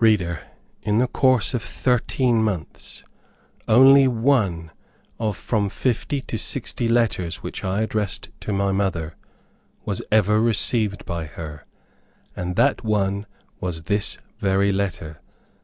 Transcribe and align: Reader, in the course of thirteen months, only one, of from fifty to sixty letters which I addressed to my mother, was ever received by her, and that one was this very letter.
Reader, 0.00 0.42
in 0.82 0.98
the 0.98 1.06
course 1.06 1.54
of 1.54 1.62
thirteen 1.62 2.42
months, 2.42 3.04
only 3.68 4.08
one, 4.08 4.72
of 5.20 5.36
from 5.36 5.68
fifty 5.70 6.20
to 6.22 6.36
sixty 6.36 6.88
letters 6.88 7.44
which 7.44 7.62
I 7.62 7.82
addressed 7.82 8.30
to 8.40 8.52
my 8.52 8.72
mother, 8.72 9.14
was 9.84 10.02
ever 10.10 10.42
received 10.42 11.04
by 11.04 11.26
her, 11.26 11.64
and 12.34 12.56
that 12.56 12.82
one 12.82 13.26
was 13.60 13.84
this 13.84 14.18
very 14.40 14.72
letter. 14.72 15.20